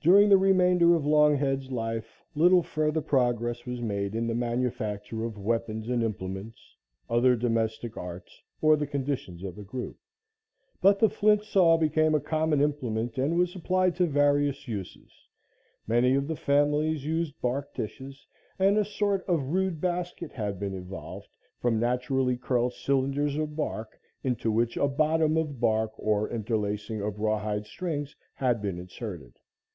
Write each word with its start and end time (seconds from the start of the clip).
During 0.00 0.28
the 0.28 0.38
remainder 0.38 0.94
of 0.94 1.02
Longhead's 1.02 1.72
life, 1.72 2.22
little 2.36 2.62
further 2.62 3.00
progress 3.00 3.66
was 3.66 3.80
made 3.82 4.14
in 4.14 4.28
the 4.28 4.34
manufacture 4.36 5.24
of 5.24 5.36
weapons 5.36 5.88
and 5.88 6.04
implements, 6.04 6.76
other 7.10 7.34
domestic 7.34 7.96
arts 7.96 8.40
or 8.62 8.76
the 8.76 8.86
conditions 8.86 9.42
of 9.42 9.56
the 9.56 9.64
group; 9.64 9.96
but 10.80 11.00
the 11.00 11.08
flint 11.08 11.42
saw 11.42 11.76
became 11.76 12.14
a 12.14 12.20
common 12.20 12.60
implement 12.60 13.18
and 13.18 13.36
was 13.36 13.56
applied 13.56 13.96
to 13.96 14.06
various 14.06 14.68
uses; 14.68 15.10
many 15.88 16.14
of 16.14 16.28
the 16.28 16.36
families 16.36 17.04
used 17.04 17.34
bark 17.40 17.74
dishes, 17.74 18.24
and 18.56 18.78
a 18.78 18.84
sort 18.84 19.24
of 19.26 19.48
rude 19.48 19.80
basket 19.80 20.30
had 20.30 20.60
been 20.60 20.74
evolved 20.74 21.26
from 21.58 21.80
naturally 21.80 22.36
curled 22.36 22.72
cylinders 22.72 23.34
of 23.36 23.56
bark 23.56 23.98
into 24.22 24.48
which 24.52 24.76
a 24.76 24.86
bottom 24.86 25.36
of 25.36 25.58
bark 25.58 25.90
or 25.96 26.30
interlacing 26.30 27.02
of 27.02 27.18
rawhide 27.18 27.66
strings 27.66 28.14
had 28.34 28.62
been 28.62 28.78
inserted. 28.78 29.34